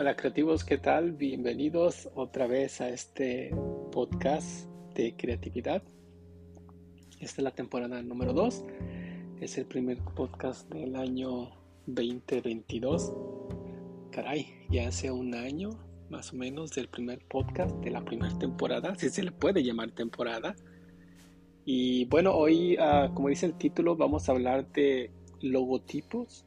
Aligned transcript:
Hola 0.00 0.16
creativos, 0.16 0.64
¿qué 0.64 0.78
tal? 0.78 1.12
Bienvenidos 1.12 2.08
otra 2.14 2.46
vez 2.46 2.80
a 2.80 2.88
este 2.88 3.54
podcast 3.92 4.66
de 4.94 5.14
creatividad. 5.14 5.82
Esta 7.20 7.42
es 7.42 7.44
la 7.44 7.50
temporada 7.50 8.00
número 8.00 8.32
2. 8.32 8.64
Es 9.42 9.58
el 9.58 9.66
primer 9.66 9.98
podcast 9.98 10.66
del 10.72 10.96
año 10.96 11.50
2022. 11.84 13.12
Caray, 14.10 14.46
ya 14.70 14.88
hace 14.88 15.10
un 15.10 15.34
año 15.34 15.68
más 16.08 16.32
o 16.32 16.36
menos 16.36 16.70
del 16.70 16.88
primer 16.88 17.18
podcast 17.28 17.76
de 17.84 17.90
la 17.90 18.02
primera 18.02 18.38
temporada, 18.38 18.94
si 18.94 19.10
se 19.10 19.22
le 19.22 19.32
puede 19.32 19.62
llamar 19.62 19.90
temporada. 19.90 20.56
Y 21.66 22.06
bueno, 22.06 22.34
hoy, 22.34 22.74
ah, 22.80 23.10
como 23.12 23.28
dice 23.28 23.44
el 23.44 23.58
título, 23.58 23.96
vamos 23.96 24.30
a 24.30 24.32
hablar 24.32 24.66
de 24.72 25.10
logotipos, 25.42 26.46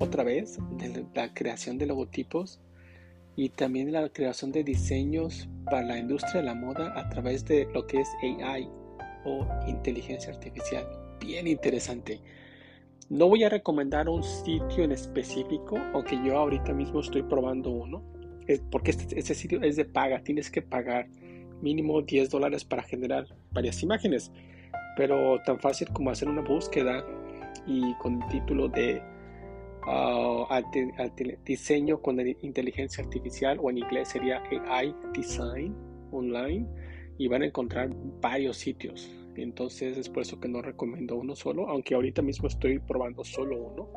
otra 0.00 0.24
vez, 0.24 0.58
de 0.78 1.06
la 1.14 1.32
creación 1.32 1.78
de 1.78 1.86
logotipos 1.86 2.60
y 3.38 3.50
también 3.50 3.92
la 3.92 4.08
creación 4.08 4.50
de 4.50 4.64
diseños 4.64 5.48
para 5.66 5.82
la 5.82 5.96
industria 5.96 6.40
de 6.40 6.42
la 6.42 6.54
moda 6.56 6.92
a 6.98 7.08
través 7.08 7.44
de 7.44 7.68
lo 7.72 7.86
que 7.86 8.00
es 8.00 8.08
AI 8.20 8.68
o 9.24 9.46
inteligencia 9.68 10.32
artificial. 10.32 10.84
Bien 11.20 11.46
interesante. 11.46 12.20
No 13.08 13.28
voy 13.28 13.44
a 13.44 13.48
recomendar 13.48 14.08
un 14.08 14.24
sitio 14.24 14.82
en 14.82 14.90
específico, 14.90 15.78
aunque 15.94 16.18
yo 16.24 16.36
ahorita 16.36 16.74
mismo 16.74 16.98
estoy 16.98 17.22
probando 17.22 17.70
uno, 17.70 18.02
porque 18.72 18.90
este, 18.90 19.16
este, 19.16 19.36
sitio 19.36 19.62
es 19.62 19.76
de 19.76 19.84
paga, 19.84 20.20
tienes 20.24 20.50
que 20.50 20.60
pagar 20.60 21.06
mínimo 21.62 22.02
10 22.02 22.30
dólares 22.30 22.64
para 22.64 22.82
generar 22.82 23.24
varias 23.52 23.84
imágenes, 23.84 24.32
pero 24.96 25.40
tan 25.44 25.60
fácil 25.60 25.86
como 25.92 26.10
hacer 26.10 26.28
una 26.28 26.42
búsqueda 26.42 27.06
y 27.68 27.94
con 27.98 28.20
el 28.20 28.28
título 28.30 28.66
de 28.66 29.00
diseño 31.44 32.00
con 32.02 32.20
inteligencia 32.20 33.04
artificial 33.04 33.58
o 33.60 33.70
en 33.70 33.78
inglés 33.78 34.08
sería 34.08 34.42
AI 34.68 34.94
Design 35.14 35.74
Online 36.10 36.66
y 37.18 37.28
van 37.28 37.42
a 37.42 37.46
encontrar 37.46 37.90
varios 38.20 38.56
sitios. 38.56 39.10
Entonces 39.36 39.96
es 39.96 40.08
por 40.08 40.22
eso 40.22 40.40
que 40.40 40.48
no 40.48 40.62
recomiendo 40.62 41.16
uno 41.16 41.36
solo, 41.36 41.68
aunque 41.68 41.94
ahorita 41.94 42.22
mismo 42.22 42.48
estoy 42.48 42.78
probando 42.80 43.24
solo 43.24 43.56
uno, 43.56 43.90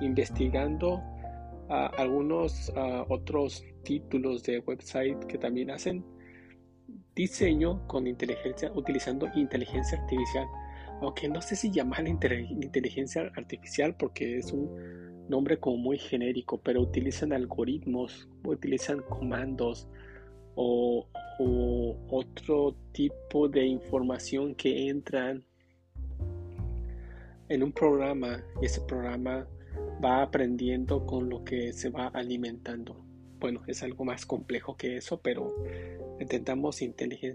investigando 0.00 1.02
algunos 1.68 2.72
otros 3.08 3.64
títulos 3.84 4.42
de 4.44 4.60
website 4.60 5.18
que 5.26 5.36
también 5.38 5.70
hacen 5.70 6.04
diseño 7.14 7.86
con 7.88 8.06
inteligencia, 8.06 8.72
utilizando 8.72 9.28
inteligencia 9.34 9.98
artificial. 9.98 10.46
Aunque 11.02 11.28
no 11.28 11.42
sé 11.42 11.56
si 11.56 11.70
llamarla 11.70 12.08
inteligencia 12.08 13.30
artificial 13.36 13.96
porque 13.96 14.38
es 14.38 14.52
un 14.52 15.05
nombre 15.28 15.58
como 15.58 15.76
muy 15.76 15.98
genérico, 15.98 16.58
pero 16.58 16.80
utilizan 16.80 17.32
algoritmos, 17.32 18.28
utilizan 18.44 19.02
comandos 19.02 19.88
o, 20.54 21.06
otro 22.08 22.74
tipo 22.92 23.46
de 23.46 23.66
información 23.66 24.54
que 24.54 24.88
entran 24.88 25.44
en 27.50 27.62
un 27.62 27.72
programa 27.72 28.42
y 28.62 28.64
ese 28.64 28.80
programa 28.80 29.46
va 30.02 30.22
aprendiendo 30.22 31.04
con 31.04 31.28
lo 31.28 31.44
que 31.44 31.74
se 31.74 31.90
va 31.90 32.06
alimentando. 32.08 33.04
Bueno, 33.38 33.60
es 33.66 33.82
algo 33.82 34.06
más 34.06 34.24
complejo 34.24 34.78
que 34.78 34.96
eso, 34.96 35.20
pero 35.20 35.54
intentamos 36.18 36.80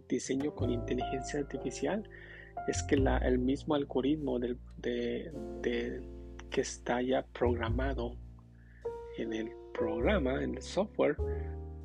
diseño 0.10 0.56
con 0.56 0.72
inteligencia 0.72 1.40
artificial. 1.40 2.10
Es 2.68 2.82
que 2.82 2.98
la, 2.98 3.20
el 3.20 3.38
mismo 3.38 3.76
algoritmo 3.76 4.40
de, 4.40 4.58
de 4.82 6.02
que 6.52 6.62
está 6.62 7.02
ya 7.02 7.26
programado 7.26 8.18
en 9.18 9.34
el 9.34 9.52
programa, 9.74 10.44
en 10.44 10.56
el 10.56 10.62
software, 10.62 11.18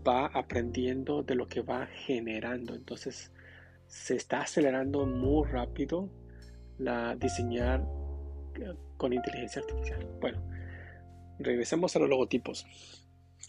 va 0.06 0.27
aprendiendo 0.27 1.23
de 1.23 1.36
lo 1.36 1.48
que 1.48 1.63
va 1.63 1.86
generando. 1.86 2.74
Entonces 2.74 3.33
se 3.86 4.17
está 4.17 4.42
acelerando 4.42 5.07
muy 5.07 5.46
rápido 5.48 6.11
la 6.79 7.14
diseñar 7.17 7.86
eh, 8.57 8.74
con 8.96 9.13
inteligencia 9.13 9.63
artificial. 9.63 10.07
Bueno, 10.20 10.42
regresemos 11.39 11.95
a 11.96 12.01
los 12.01 12.08
logotipos. 12.08 12.67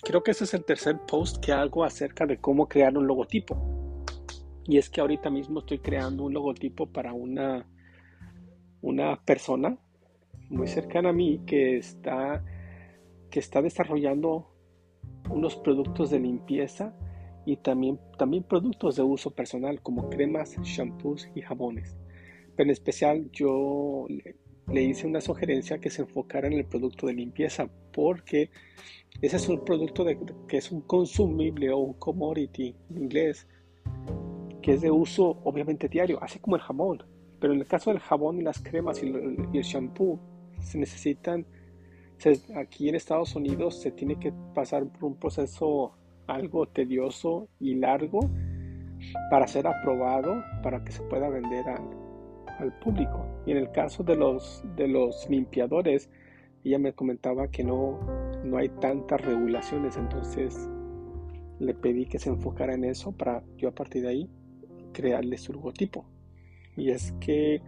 Creo 0.03 0.21
que 0.23 0.31
ese 0.31 0.43
es 0.43 0.53
el 0.53 0.63
tercer 0.63 0.99
post 1.07 1.43
que 1.43 1.51
hago 1.51 1.83
acerca 1.83 2.25
de 2.25 2.37
cómo 2.37 2.67
crear 2.67 2.97
un 2.97 3.07
logotipo. 3.07 4.05
Y 4.65 4.77
es 4.77 4.89
que 4.89 5.01
ahorita 5.01 5.29
mismo 5.29 5.59
estoy 5.59 5.79
creando 5.79 6.23
un 6.23 6.33
logotipo 6.33 6.87
para 6.87 7.13
una, 7.13 7.65
una 8.81 9.23
persona 9.23 9.77
muy 10.49 10.67
cercana 10.67 11.09
a 11.09 11.13
mí 11.13 11.41
que 11.45 11.77
está, 11.77 12.43
que 13.29 13.39
está 13.39 13.61
desarrollando 13.61 14.47
unos 15.29 15.55
productos 15.57 16.09
de 16.09 16.19
limpieza 16.19 16.93
y 17.45 17.57
también, 17.57 17.99
también 18.17 18.43
productos 18.43 18.95
de 18.95 19.03
uso 19.03 19.31
personal 19.31 19.81
como 19.81 20.09
cremas, 20.09 20.57
shampoos 20.63 21.29
y 21.35 21.41
jabones. 21.41 21.95
Pero 22.55 22.67
en 22.67 22.71
especial 22.71 23.29
yo 23.31 24.07
le, 24.67 24.81
hice 24.83 25.07
una 25.07 25.21
sugerencia 25.21 25.79
que 25.79 25.89
se 25.89 26.01
enfocara 26.01 26.47
en 26.47 26.53
el 26.53 26.65
producto 26.65 27.07
de 27.07 27.13
limpieza 27.13 27.69
porque 27.93 28.49
ese 29.21 29.37
es 29.37 29.47
un 29.47 29.63
producto 29.63 30.03
de, 30.03 30.17
que 30.47 30.57
es 30.57 30.71
un 30.71 30.81
consumible 30.81 31.71
o 31.71 31.77
un 31.77 31.93
commodity 31.93 32.75
en 32.89 32.97
inglés 32.97 33.47
que 34.61 34.73
es 34.73 34.81
de 34.81 34.91
uso 34.91 35.39
obviamente 35.45 35.87
diario, 35.87 36.21
así 36.21 36.39
como 36.39 36.57
el 36.57 36.61
jamón. 36.61 37.03
Pero 37.39 37.53
en 37.53 37.59
el 37.59 37.67
caso 37.67 37.91
del 37.91 37.99
jabón 37.99 38.39
y 38.39 38.41
las 38.41 38.59
cremas 38.59 39.01
y 39.01 39.07
el 39.07 39.63
shampoo, 39.63 40.19
se 40.59 40.77
necesitan, 40.77 41.45
aquí 42.55 42.89
en 42.89 42.95
Estados 42.95 43.35
Unidos 43.35 43.79
se 43.81 43.91
tiene 43.91 44.19
que 44.19 44.33
pasar 44.53 44.87
por 44.87 45.05
un 45.05 45.15
proceso 45.15 45.93
algo 46.27 46.67
tedioso 46.67 47.47
y 47.59 47.75
largo 47.75 48.19
para 49.29 49.47
ser 49.47 49.67
aprobado 49.67 50.43
para 50.63 50.83
que 50.83 50.91
se 50.91 51.03
pueda 51.03 51.29
vender 51.29 51.65
al, 51.69 52.07
público. 52.81 53.23
Y 53.45 53.51
en 53.51 53.57
el 53.57 53.71
caso 53.71 54.03
de 54.03 54.15
los, 54.15 54.63
de 54.75 54.87
los 54.87 55.29
limpiadores, 55.29 56.09
ella 56.63 56.79
me 56.79 56.91
comentaba 56.91 57.49
que 57.49 57.63
no, 57.63 57.99
no 58.43 58.57
hay 58.57 58.69
tantas 58.69 59.21
regulaciones, 59.21 59.95
entonces 59.95 60.67
le 61.59 61.75
pedí 61.75 62.07
que 62.07 62.17
se 62.17 62.29
enfocara 62.29 62.73
en 62.73 62.83
eso 62.83 63.11
para 63.11 63.43
yo 63.57 63.69
a 63.69 63.75
partir 63.75 64.01
de 64.01 64.09
ahí 64.09 64.29
crearle 64.91 65.37
su 65.37 65.53
logotipo. 65.53 66.05
Y 66.75 66.89
es 66.89 67.11
que 67.19 67.61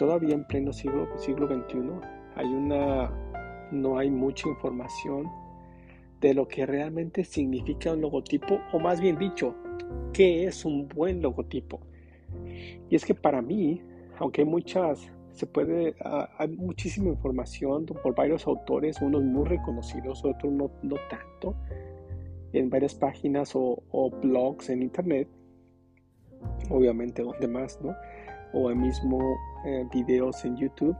todavía 0.00 0.32
en 0.34 0.44
pleno 0.44 0.72
siglo, 0.72 1.06
siglo 1.18 1.46
XXI 1.46 1.78
hay 2.34 2.46
una, 2.46 3.10
no 3.70 3.98
hay 3.98 4.10
mucha 4.10 4.48
información 4.48 5.30
de 6.22 6.32
lo 6.32 6.48
que 6.48 6.64
realmente 6.64 7.22
significa 7.22 7.92
un 7.92 8.00
logotipo, 8.00 8.60
o 8.72 8.78
más 8.80 8.98
bien 8.98 9.18
dicho, 9.18 9.54
qué 10.14 10.44
es 10.44 10.64
un 10.64 10.88
buen 10.88 11.20
logotipo. 11.20 11.80
Y 12.88 12.96
es 12.96 13.04
que 13.04 13.14
para 13.14 13.42
mí, 13.42 13.82
aunque 14.18 14.40
hay 14.40 14.46
muchas, 14.46 15.06
se 15.34 15.46
puede, 15.46 15.94
ah, 16.02 16.30
hay 16.38 16.48
muchísima 16.48 17.10
información 17.10 17.84
por 17.84 18.14
varios 18.14 18.46
autores, 18.46 19.02
unos 19.02 19.22
muy 19.22 19.46
reconocidos, 19.46 20.24
otros 20.24 20.50
no, 20.50 20.70
tanto, 21.10 21.56
en 22.54 22.70
varias 22.70 22.94
páginas 22.94 23.54
o, 23.54 23.82
o 23.90 24.10
blogs 24.10 24.70
en 24.70 24.80
internet, 24.80 25.28
obviamente 26.70 27.22
donde 27.22 27.46
más, 27.48 27.78
¿no? 27.82 27.94
O 28.52 28.68
mismo 28.74 29.36
eh, 29.64 29.84
videos 29.92 30.44
en 30.44 30.56
YouTube 30.56 30.96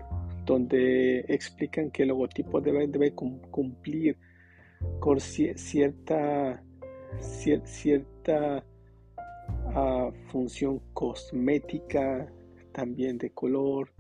donde 0.51 1.21
explican 1.29 1.91
que 1.91 2.03
el 2.03 2.09
logotipo 2.09 2.61
debe, 2.61 2.87
debe 2.89 3.15
cumplir 3.15 4.17
con 4.99 5.21
cierta, 5.21 6.63
cierta 7.21 8.65
ah, 9.75 10.11
función 10.29 10.81
cosmética, 10.93 12.27
también 12.73 13.19
de 13.19 13.31
color, 13.31 13.93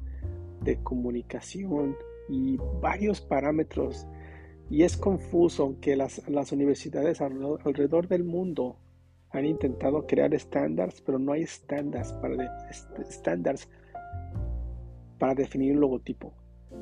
de 0.62 0.82
comunicación 0.82 1.96
y 2.28 2.56
varios 2.80 3.20
parámetros. 3.20 4.06
Y 4.68 4.84
es 4.84 4.96
confuso 4.96 5.76
que 5.80 5.96
las, 5.96 6.26
las 6.28 6.52
universidades 6.52 7.20
alrededor 7.20 8.08
del 8.08 8.24
mundo 8.24 8.76
han 9.30 9.46
intentado 9.46 10.06
crear 10.06 10.34
estándares, 10.34 11.00
pero 11.02 11.18
no 11.18 11.32
hay 11.32 11.42
estándares 11.42 12.12
para, 12.14 12.56
para 15.18 15.34
definir 15.34 15.74
un 15.74 15.80
logotipo. 15.80 16.32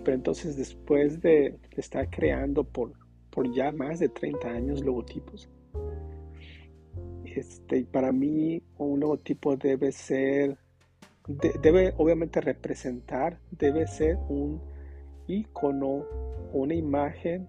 Pero 0.04 0.14
entonces 0.14 0.56
después 0.56 1.20
de 1.20 1.58
estar 1.76 2.08
creando 2.08 2.64
por, 2.64 2.92
por 3.30 3.52
ya 3.52 3.72
más 3.72 3.98
de 3.98 4.08
30 4.08 4.48
años 4.48 4.84
logotipos, 4.84 5.50
este, 7.24 7.84
para 7.84 8.12
mí 8.12 8.62
un 8.78 9.00
logotipo 9.00 9.56
debe 9.56 9.92
ser, 9.92 10.56
debe 11.62 11.94
obviamente 11.98 12.40
representar, 12.40 13.38
debe 13.50 13.86
ser 13.86 14.16
un 14.28 14.60
icono, 15.26 16.04
una 16.52 16.74
imagen 16.74 17.46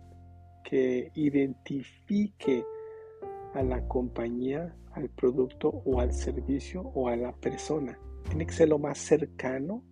que 0.63 1.11
identifique 1.15 2.65
a 3.53 3.63
la 3.63 3.87
compañía, 3.87 4.75
al 4.93 5.09
producto 5.09 5.69
o 5.85 5.99
al 5.99 6.13
servicio 6.13 6.81
o 6.81 7.07
a 7.07 7.15
la 7.15 7.31
persona. 7.33 7.97
Tiene 8.27 8.45
que 8.45 8.53
ser 8.53 8.69
lo 8.69 8.79
más 8.79 8.97
cercano 8.97 9.83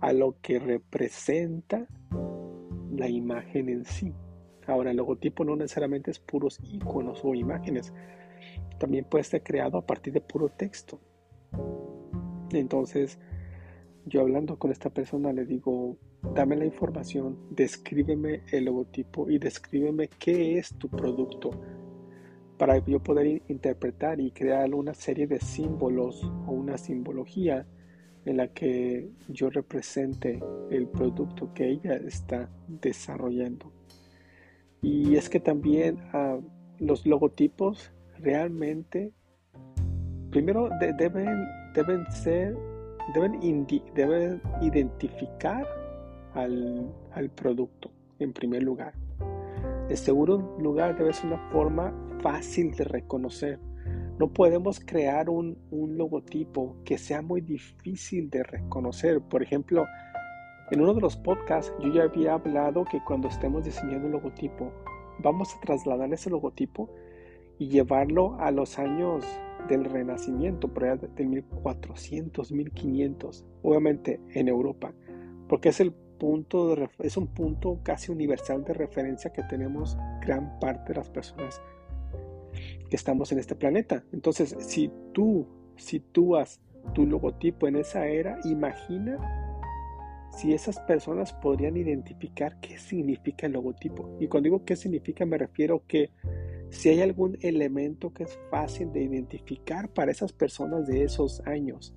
a 0.00 0.12
lo 0.12 0.36
que 0.40 0.58
representa 0.58 1.86
la 2.90 3.08
imagen 3.08 3.68
en 3.68 3.84
sí. 3.84 4.12
Ahora, 4.66 4.90
el 4.90 4.96
logotipo 4.96 5.44
no 5.44 5.56
necesariamente 5.56 6.10
es 6.10 6.18
puros 6.18 6.58
iconos 6.62 7.20
o 7.24 7.34
imágenes. 7.34 7.92
También 8.78 9.04
puede 9.04 9.24
ser 9.24 9.42
creado 9.42 9.78
a 9.78 9.86
partir 9.86 10.12
de 10.12 10.20
puro 10.20 10.48
texto. 10.48 11.00
Entonces, 12.50 13.18
yo 14.06 14.20
hablando 14.20 14.58
con 14.58 14.70
esta 14.70 14.90
persona 14.90 15.32
le 15.32 15.44
digo, 15.44 15.96
dame 16.34 16.56
la 16.56 16.64
información, 16.64 17.38
descríbeme 17.50 18.42
el 18.52 18.66
logotipo 18.66 19.30
y 19.30 19.38
descríbeme 19.38 20.08
qué 20.18 20.58
es 20.58 20.74
tu 20.78 20.88
producto 20.88 21.50
para 22.58 22.78
yo 22.78 23.00
poder 23.02 23.42
interpretar 23.48 24.20
y 24.20 24.30
crear 24.30 24.74
una 24.74 24.94
serie 24.94 25.26
de 25.26 25.40
símbolos 25.40 26.24
o 26.46 26.52
una 26.52 26.78
simbología 26.78 27.66
en 28.24 28.36
la 28.38 28.48
que 28.48 29.10
yo 29.28 29.50
represente 29.50 30.40
el 30.70 30.88
producto 30.88 31.52
que 31.52 31.68
ella 31.68 31.94
está 31.96 32.48
desarrollando. 32.68 33.72
Y 34.80 35.16
es 35.16 35.28
que 35.28 35.40
también 35.40 35.98
ah, 36.12 36.38
los 36.78 37.06
logotipos 37.06 37.92
realmente, 38.18 39.12
primero 40.30 40.68
deben, 40.80 41.46
deben 41.74 42.06
ser, 42.10 42.56
deben, 43.14 43.66
deben 43.94 44.40
identificar 44.62 45.66
al, 46.34 46.92
al 47.12 47.30
producto 47.30 47.90
en 48.18 48.32
primer 48.32 48.62
lugar. 48.62 48.94
En 49.88 49.96
segundo 49.96 50.56
lugar, 50.58 50.96
debe 50.96 51.12
ser 51.12 51.26
una 51.26 51.50
forma 51.50 51.92
fácil 52.24 52.74
de 52.74 52.84
reconocer. 52.84 53.60
No 54.18 54.32
podemos 54.32 54.80
crear 54.80 55.28
un, 55.28 55.58
logotipo 55.70 56.74
que 56.82 56.96
sea 56.96 57.20
muy 57.20 57.42
difícil 57.42 58.30
de 58.30 58.42
reconocer. 58.42 59.20
Por 59.20 59.42
ejemplo, 59.42 59.84
en 60.70 60.80
uno 60.80 60.94
de 60.94 61.02
los 61.02 61.18
podcasts 61.18 61.74
yo 61.80 61.92
ya 61.92 62.04
había 62.04 62.32
hablado 62.32 62.86
que 62.86 63.04
cuando 63.04 63.28
estemos 63.28 63.64
diseñando 63.64 64.06
un 64.06 64.12
logotipo, 64.12 64.72
vamos 65.18 65.54
a 65.54 65.60
trasladar 65.60 66.10
ese 66.14 66.30
logotipo 66.30 66.88
y 67.58 67.68
llevarlo 67.68 68.40
a 68.40 68.50
los 68.50 68.78
años 68.78 69.22
del 69.68 69.84
Renacimiento, 69.84 70.68
por 70.68 70.84
allá 70.84 70.96
de 70.96 71.26
1400, 71.26 72.52
1500, 72.52 73.44
obviamente 73.62 74.18
en 74.30 74.48
Europa, 74.48 74.94
porque 75.46 75.68
es 75.68 75.80
el 75.80 75.92
punto 75.92 76.74
de, 76.74 76.88
es 77.00 77.18
un 77.18 77.26
punto 77.26 77.80
casi 77.82 78.10
universal 78.10 78.64
de 78.64 78.72
referencia 78.72 79.30
que 79.30 79.42
tenemos 79.42 79.98
gran 80.22 80.58
parte 80.58 80.92
de 80.92 80.98
las 81.00 81.10
personas 81.10 81.60
estamos 82.94 83.32
en 83.32 83.38
este 83.38 83.54
planeta. 83.54 84.04
Entonces, 84.12 84.56
si 84.58 84.90
tú 85.12 85.46
sitúas 85.76 86.60
tu 86.94 87.06
logotipo 87.06 87.66
en 87.66 87.76
esa 87.76 88.06
era, 88.06 88.38
imagina 88.44 89.18
si 90.30 90.52
esas 90.52 90.80
personas 90.80 91.32
podrían 91.32 91.76
identificar 91.76 92.58
qué 92.60 92.78
significa 92.78 93.46
el 93.46 93.52
logotipo. 93.52 94.16
Y 94.20 94.28
cuando 94.28 94.48
digo 94.48 94.64
qué 94.64 94.76
significa, 94.76 95.24
me 95.24 95.38
refiero 95.38 95.84
que 95.86 96.10
si 96.70 96.88
hay 96.88 97.00
algún 97.02 97.38
elemento 97.40 98.12
que 98.12 98.24
es 98.24 98.38
fácil 98.50 98.92
de 98.92 99.02
identificar 99.02 99.88
para 99.90 100.10
esas 100.10 100.32
personas 100.32 100.86
de 100.86 101.04
esos 101.04 101.40
años. 101.46 101.94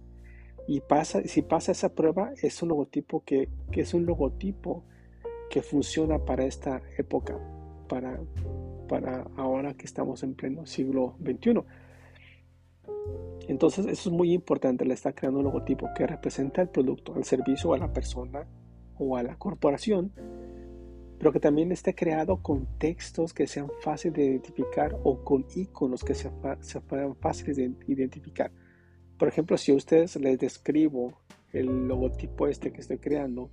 Y 0.67 0.81
pasa, 0.81 1.23
si 1.23 1.41
pasa 1.41 1.71
esa 1.71 1.95
prueba, 1.95 2.31
es 2.41 2.61
un 2.61 2.69
logotipo 2.69 3.23
que, 3.23 3.49
que 3.71 3.81
es 3.81 3.93
un 3.93 4.05
logotipo 4.05 4.83
que 5.49 5.61
funciona 5.61 6.19
para 6.19 6.45
esta 6.45 6.81
época, 6.97 7.39
para, 7.87 8.19
para 8.87 9.27
ahora 9.35 9.73
que 9.73 9.85
estamos 9.85 10.23
en 10.23 10.33
pleno 10.33 10.65
siglo 10.65 11.15
XXI. 11.21 11.63
Entonces 13.47 13.85
eso 13.85 14.09
es 14.09 14.15
muy 14.15 14.33
importante, 14.33 14.85
le 14.85 14.93
está 14.93 15.13
creando 15.13 15.39
un 15.39 15.45
logotipo 15.45 15.89
que 15.95 16.05
representa 16.05 16.61
el 16.61 16.69
producto, 16.69 17.15
el 17.15 17.23
servicio 17.23 17.73
a 17.73 17.77
la 17.77 17.93
persona 17.93 18.45
o 18.97 19.15
a 19.15 19.23
la 19.23 19.37
corporación, 19.37 20.11
pero 21.17 21.31
que 21.31 21.39
también 21.39 21.71
esté 21.71 21.95
creado 21.95 22.41
con 22.41 22.67
textos 22.77 23.33
que 23.33 23.47
sean 23.47 23.69
fáciles 23.81 24.15
de 24.15 24.25
identificar 24.25 24.97
o 25.03 25.23
con 25.23 25.45
iconos 25.55 26.03
que 26.03 26.13
sean, 26.13 26.33
sean 26.61 27.15
fáciles 27.15 27.55
de 27.57 27.73
identificar. 27.87 28.51
Por 29.17 29.27
ejemplo, 29.27 29.57
si 29.57 29.71
a 29.71 29.75
ustedes 29.75 30.15
les 30.17 30.37
describo 30.37 31.13
el 31.53 31.87
logotipo 31.87 32.47
este 32.47 32.71
que 32.71 32.81
estoy 32.81 32.99
creando, 32.99 33.49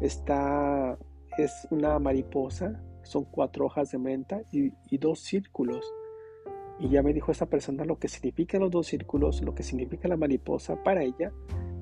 está, 0.00 0.96
es 1.36 1.66
una 1.70 1.98
mariposa 1.98 2.80
son 3.04 3.24
cuatro 3.24 3.66
hojas 3.66 3.90
de 3.90 3.98
menta 3.98 4.42
y, 4.52 4.72
dos 4.98 5.20
círculos. 5.20 5.84
Y 6.80 6.88
ya 6.88 7.02
me 7.02 7.12
dijo 7.12 7.30
esta 7.30 7.46
persona 7.46 7.84
lo 7.84 7.98
que 7.98 8.08
significan 8.08 8.60
los 8.60 8.70
dos 8.70 8.86
círculos, 8.86 9.42
lo 9.42 9.54
que 9.54 9.62
significa 9.62 10.08
la 10.08 10.16
mariposa 10.16 10.82
para 10.82 11.04
ella 11.04 11.32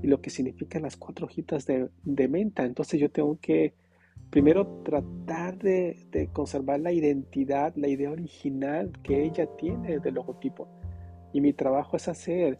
y 0.03 0.07
lo 0.07 0.21
que 0.21 0.31
significan 0.31 0.83
las 0.83 0.97
cuatro 0.97 1.27
hojitas 1.27 1.67
de, 1.67 2.29
menta. 2.29 2.65
Entonces 2.65 3.01
yo 3.01 3.11
tengo 3.11 3.39
que 3.41 3.75
primero 4.31 4.67
tratar 4.83 5.59
de, 5.59 6.29
conservar 6.33 6.81
la 6.81 6.93
identidad, 6.93 7.73
la 7.77 7.89
idea 7.89 8.11
original 8.11 8.93
que 9.03 9.25
ella 9.25 9.47
tiene 9.57 9.99
del 9.99 10.15
logotipo. 10.15 10.69
Y 11.33 11.41
mi 11.41 11.55
trabajo 11.55 11.97
es 11.97 12.09
hacer 12.09 12.59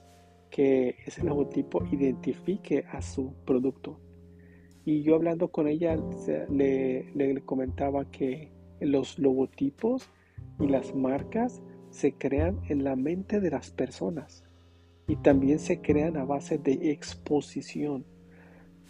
que 0.51 0.97
ese 1.07 1.25
logotipo 1.25 1.85
identifique 1.91 2.85
a 2.91 3.03
su 3.03 3.35
producto. 3.45 3.99
Y 4.85 5.03
yo 5.03 5.15
hablando 5.15 5.49
con 5.49 5.69
ella 5.69 5.97
le, 6.51 7.43
comentaba 7.45 8.05
que 8.11 8.51
los 8.81 9.19
logotipos 9.19 10.09
y 10.59 10.67
las 10.67 10.95
marcas 10.95 11.63
se 11.91 12.15
crean 12.15 12.61
en 12.69 12.83
la 12.83 12.97
mente 12.97 13.41
de 13.41 13.51
las 13.51 13.71
personas 13.71 14.45
y 15.07 15.17
también 15.17 15.59
se 15.59 15.81
crean 15.81 16.17
a 16.17 16.25
base 16.25 16.59
de 16.59 16.91
exposición. 16.91 18.05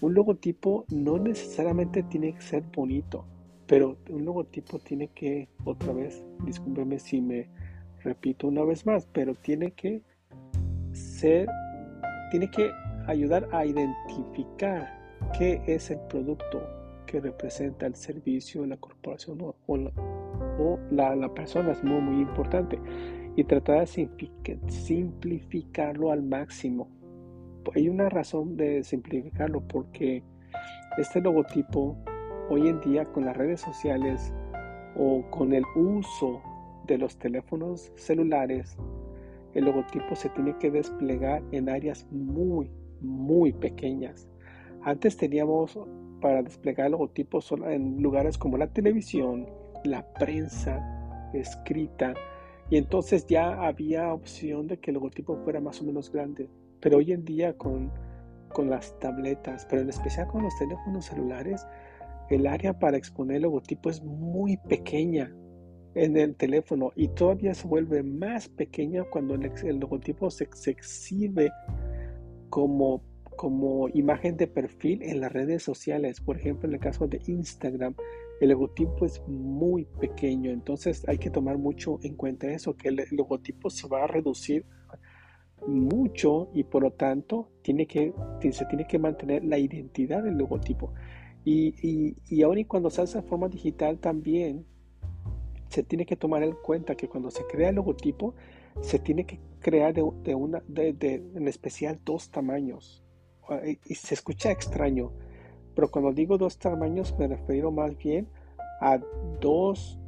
Un 0.00 0.14
logotipo 0.14 0.84
no 0.88 1.18
necesariamente 1.18 2.02
tiene 2.02 2.34
que 2.34 2.42
ser 2.42 2.64
bonito, 2.74 3.26
pero 3.66 3.98
un 4.08 4.24
logotipo 4.24 4.78
tiene 4.78 5.08
que, 5.08 5.48
otra 5.64 5.92
vez, 5.92 6.24
discúlpeme 6.44 6.98
si 6.98 7.20
me 7.20 7.48
repito 8.02 8.48
una 8.48 8.64
vez 8.64 8.86
más, 8.86 9.06
pero 9.12 9.34
tiene 9.34 9.72
que 9.72 10.02
ser, 10.92 11.48
tiene 12.30 12.50
que 12.50 12.70
ayudar 13.06 13.48
a 13.52 13.64
identificar 13.66 15.01
qué 15.36 15.62
es 15.66 15.90
el 15.90 16.00
producto 16.08 16.62
que 17.06 17.20
representa 17.20 17.86
el 17.86 17.94
servicio, 17.94 18.64
la 18.66 18.76
corporación 18.76 19.38
o, 19.66 20.78
la, 20.90 21.34
persona 21.34 21.72
es 21.72 21.82
muy, 21.82 22.00
muy 22.00 22.22
importante. 22.22 22.78
Y 23.36 23.44
tratar 23.44 23.86
de 23.86 24.10
simplificarlo 24.68 26.10
al 26.12 26.22
máximo. 26.22 26.88
Hay 27.74 27.88
una 27.88 28.08
razón 28.08 28.56
de 28.56 28.82
simplificarlo 28.82 29.62
porque 29.62 30.22
este 30.98 31.20
logotipo 31.20 31.96
hoy 32.50 32.68
en 32.68 32.80
día 32.80 33.04
con 33.06 33.24
las 33.24 33.36
redes 33.36 33.60
sociales 33.60 34.34
o 34.96 35.22
con 35.30 35.52
el 35.52 35.64
uso 35.74 36.42
de 36.86 36.98
los 36.98 37.16
teléfonos 37.16 37.92
celulares, 37.96 38.76
el 39.54 39.64
logotipo 39.66 40.14
se 40.14 40.28
tiene 40.30 40.56
que 40.58 40.70
desplegar 40.70 41.42
en 41.52 41.68
áreas 41.68 42.06
muy, 42.10 42.70
muy 43.00 43.52
pequeñas. 43.52 44.28
Antes 44.84 45.16
teníamos 45.16 45.78
para 46.20 46.42
desplegar 46.42 46.90
logotipos 46.90 47.44
solo 47.44 47.70
en 47.70 48.02
lugares 48.02 48.36
como 48.36 48.56
la 48.56 48.66
televisión, 48.66 49.46
la 49.84 50.04
prensa 50.14 50.80
escrita, 51.32 52.14
y 52.68 52.78
entonces 52.78 53.26
ya 53.26 53.66
había 53.66 54.12
opción 54.12 54.66
de 54.66 54.78
que 54.78 54.90
el 54.90 54.94
logotipo 54.94 55.36
fuera 55.44 55.60
más 55.60 55.80
o 55.80 55.84
menos 55.84 56.10
grande. 56.10 56.48
Pero 56.80 56.98
hoy 56.98 57.12
en 57.12 57.24
día 57.24 57.56
con, 57.56 57.92
con 58.52 58.70
las 58.70 58.98
tabletas, 58.98 59.66
pero 59.68 59.82
en 59.82 59.88
especial 59.88 60.26
con 60.26 60.42
los 60.42 60.56
teléfonos 60.58 61.04
celulares, 61.04 61.66
el 62.30 62.46
área 62.46 62.78
para 62.78 62.96
exponer 62.96 63.36
el 63.36 63.42
logotipo 63.42 63.90
es 63.90 64.02
muy 64.02 64.56
pequeña 64.56 65.32
en 65.94 66.16
el 66.16 66.34
teléfono 66.34 66.90
y 66.96 67.08
todavía 67.08 67.54
se 67.54 67.68
vuelve 67.68 68.02
más 68.02 68.48
pequeña 68.48 69.04
cuando 69.04 69.34
el, 69.34 69.52
el 69.64 69.78
logotipo 69.78 70.30
se 70.30 70.48
exhibe 70.66 71.52
como 72.48 73.02
como 73.42 73.88
imagen 73.88 74.36
de 74.36 74.46
perfil 74.46 75.02
en 75.02 75.20
las 75.20 75.32
redes 75.32 75.64
sociales. 75.64 76.20
Por 76.20 76.36
ejemplo, 76.36 76.68
en 76.68 76.74
el 76.74 76.80
caso 76.80 77.08
de 77.08 77.20
Instagram, 77.26 77.96
el 78.40 78.50
logotipo 78.50 79.04
es 79.04 79.20
muy 79.26 79.84
pequeño, 79.84 80.52
entonces 80.52 81.02
hay 81.08 81.18
que 81.18 81.28
tomar 81.28 81.58
mucho 81.58 81.98
en 82.04 82.14
cuenta 82.14 82.46
eso, 82.52 82.76
que 82.76 82.90
el 82.90 83.04
logotipo 83.10 83.68
se 83.68 83.88
va 83.88 84.04
a 84.04 84.06
reducir 84.06 84.64
mucho 85.66 86.50
y 86.54 86.62
por 86.62 86.84
lo 86.84 86.92
tanto 86.92 87.50
tiene 87.62 87.88
que, 87.88 88.14
se 88.52 88.64
tiene 88.66 88.86
que 88.86 89.00
mantener 89.00 89.42
la 89.42 89.58
identidad 89.58 90.22
del 90.22 90.38
logotipo. 90.38 90.92
Y, 91.44 91.74
y, 91.82 92.14
y 92.28 92.44
y 92.44 92.64
cuando 92.66 92.90
se 92.90 93.02
hace 93.02 93.22
de 93.22 93.26
forma 93.26 93.48
digital 93.48 93.98
también 93.98 94.64
se 95.68 95.82
tiene 95.82 96.06
que 96.06 96.14
tomar 96.14 96.44
en 96.44 96.54
cuenta 96.62 96.94
que 96.94 97.08
cuando 97.08 97.32
se 97.32 97.44
crea 97.46 97.70
el 97.70 97.74
logotipo 97.74 98.36
se 98.82 99.00
tiene 99.00 99.26
que 99.26 99.40
crear 99.58 99.92
de, 99.94 100.08
de 100.22 100.36
una, 100.36 100.62
de, 100.68 100.92
de, 100.92 101.14
en 101.14 101.48
especial 101.48 101.98
dos 102.04 102.30
tamaños 102.30 103.02
y 103.84 103.94
se 103.94 104.14
escucha 104.14 104.50
extraño, 104.50 105.12
pero 105.74 105.90
cuando 105.90 106.12
digo 106.12 106.38
dos 106.38 106.58
tamaños 106.58 107.14
me 107.18 107.28
refiero 107.28 107.70
más 107.70 107.96
bien 107.96 108.28
a 108.80 108.98
dos, 109.40 109.98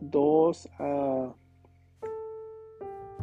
dos, 0.00 0.68
ah, 0.78 1.34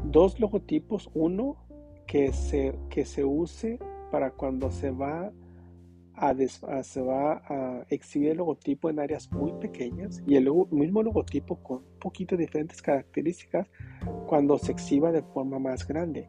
dos 0.03 0.39
logotipos. 0.39 1.09
Uno 1.13 1.57
que 2.05 2.31
se, 2.33 2.77
que 2.89 3.05
se 3.05 3.23
use 3.23 3.79
para 4.11 4.31
cuando 4.31 4.71
se 4.71 4.91
va 4.91 5.31
se 6.81 7.01
va 7.01 7.43
a 7.47 7.85
exhibir 7.89 8.31
el 8.31 8.37
logotipo 8.37 8.89
en 8.89 8.99
áreas 8.99 9.31
muy 9.31 9.51
pequeñas 9.53 10.23
y 10.25 10.35
el 10.35 10.49
mismo 10.71 11.03
logotipo 11.03 11.57
con 11.57 11.77
un 11.77 11.99
poquito 11.99 12.35
diferentes 12.35 12.81
características 12.81 13.67
cuando 14.25 14.57
se 14.57 14.71
exhiba 14.71 15.11
de 15.11 15.21
forma 15.21 15.59
más 15.59 15.87
grande. 15.87 16.27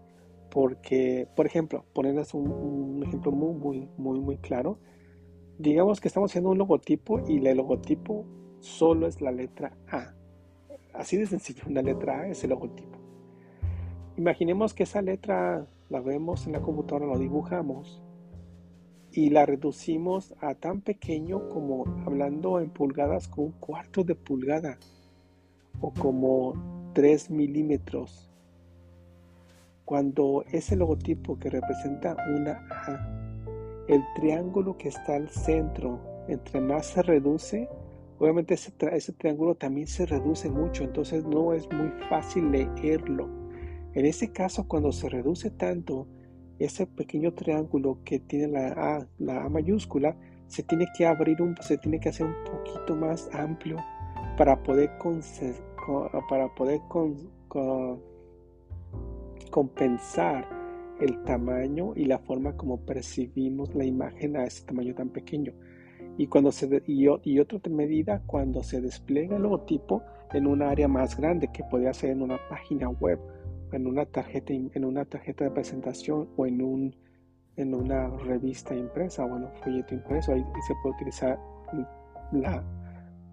Porque, 0.51 1.29
por 1.37 1.47
ejemplo, 1.47 1.85
ponerles 1.93 2.35
un, 2.35 3.03
ejemplo 3.07 3.33
muy, 3.33 3.55
muy, 3.55 3.89
muy, 3.97 4.21
muy 4.21 4.39
claro. 4.39 4.79
Digamos 5.59 6.01
que 6.01 6.09
estamos 6.09 6.31
haciendo 6.31 6.51
un 6.51 6.59
logotipo 6.59 7.21
y 7.29 7.45
el 7.47 7.57
logotipo 7.57 8.25
solo 8.61 9.07
es 9.07 9.21
la 9.21 9.33
letra 9.33 9.77
A. 9.91 10.15
Así 10.95 11.17
de 11.17 11.27
sencillo, 11.27 11.65
una 11.69 11.83
letra 11.83 12.21
A 12.21 12.29
es 12.29 12.43
el 12.45 12.51
logotipo. 12.51 12.99
Imaginemos 14.17 14.75
que 14.75 14.85
esa 14.85 15.03
letra 15.03 15.67
la 15.91 16.01
vemos 16.01 16.47
en 16.47 16.53
la 16.53 16.61
computadora, 16.61 17.07
lo 17.07 17.19
dibujamos 17.19 18.03
y 19.13 19.31
la 19.31 19.47
reducimos 19.47 20.35
a 20.41 20.55
tan 20.55 20.81
pequeño 20.81 21.49
como 21.49 21.85
hablando 22.05 22.61
en 22.61 22.71
pulgadas 22.71 23.29
con 23.29 23.47
un 23.47 23.53
cuarto 23.53 24.05
de 24.05 24.15
pulgada 24.15 24.79
o 25.81 25.93
como 25.93 26.91
3 26.95 27.31
milímetros. 27.31 28.28
Cuando 29.89 30.45
ese 30.53 30.77
logotipo 30.77 31.39
que 31.39 31.49
representa 31.49 32.15
una 32.37 32.63
A, 32.71 33.87
el 33.89 34.05
triángulo 34.17 34.77
que 34.77 34.89
está 34.89 35.15
al 35.15 35.31
centro, 35.31 35.99
entre 36.29 36.61
más 36.61 36.89
se 36.89 37.01
reduce, 37.01 37.71
obviamente 38.19 38.53
ese, 38.53 38.71
ese 38.93 39.15
triángulo 39.15 39.55
también 39.55 39.87
se 39.87 40.05
reduce 40.05 40.51
mucho, 40.51 40.85
entonces 40.85 41.25
no 41.25 41.55
es 41.55 41.67
muy 41.73 41.91
fácil 42.11 42.51
leerlo. 42.51 43.31
En 43.95 44.05
ese 44.05 44.31
caso, 44.31 44.69
cuando 44.69 44.93
se 44.93 45.09
reduce 45.09 45.51
tanto, 45.51 46.07
ese 46.59 46.87
pequeño 46.87 47.33
triángulo 47.33 48.01
que 48.05 48.19
tiene 48.19 48.49
la 48.49 48.69
A, 48.77 49.07
la 49.17 49.45
A 49.45 49.49
mayúscula, 49.49 50.15
se 50.49 50.63
tiene 50.65 50.87
que 50.99 51.07
abrir 51.07 51.41
un, 51.41 51.57
se 51.63 51.79
tiene 51.79 51.99
que 51.99 52.11
hacer 52.11 52.27
un 52.27 52.37
poquito 52.45 52.95
más 52.95 53.31
amplio 53.33 53.79
para 54.37 54.63
poder, 54.63 54.91
para 56.29 56.55
poder 56.55 56.81
compensar 59.51 60.49
el 61.01 61.23
tamaño 61.25 61.93
y 61.95 62.05
la 62.05 62.19
forma 62.19 62.57
como 62.57 62.85
percibimos 62.85 63.75
la 63.75 63.85
imagen 63.85 64.37
a 64.37 64.45
ese 64.45 64.65
tamaño 64.65 64.95
tan 64.95 65.11
pequeño. 65.11 65.53
Y, 66.17 66.27
cuando 66.27 66.51
se, 66.51 66.83
y, 66.87 67.07
y 67.23 67.39
otra 67.39 67.61
medida 67.71 68.23
cuando 68.27 68.63
se 68.63 68.81
despliega 68.81 69.37
el 69.37 69.43
logotipo 69.43 70.03
en 70.33 70.47
un 70.47 70.63
área 70.63 70.89
más 70.89 71.17
grande 71.17 71.49
que 71.53 71.63
podría 71.65 71.95
ser 71.95 72.11
en 72.11 72.23
una 72.23 72.39
página 72.49 72.89
web 72.89 73.21
en 73.73 73.87
una 73.87 74.07
tarjeta, 74.07 74.53
en 74.53 74.85
una 74.85 75.05
tarjeta 75.05 75.45
de 75.45 75.51
presentación 75.51 76.29
o 76.37 76.47
en, 76.47 76.63
un, 76.63 76.97
en 77.57 77.75
una 77.75 78.09
revista 78.09 78.75
impresa 78.75 79.25
o 79.25 79.37
en 79.37 79.45
un 79.45 79.53
folleto 79.63 79.95
impreso. 79.95 80.33
Ahí 80.33 80.45
se 80.67 80.75
puede 80.83 80.97
utilizar 80.97 81.39
la 82.33 82.65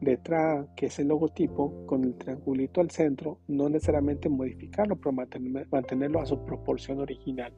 letra 0.02 0.68
que 0.76 0.88
es 0.88 1.00
el 1.00 1.08
logotipo 1.08 1.86
con 1.86 2.04
el 2.04 2.16
triangulito 2.16 2.82
al 2.82 2.92
centro, 2.92 3.40
no 3.48 3.70
necesariamente 3.70 4.30
modificarlo, 4.30 4.98
pero 4.98 5.14
mantenerlo 5.72 6.20
a 6.20 6.26
su 6.26 6.46
proporción 6.46 7.00
original. 7.00 7.54